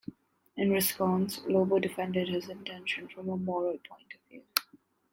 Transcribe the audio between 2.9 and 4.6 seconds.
"from a moral point of view".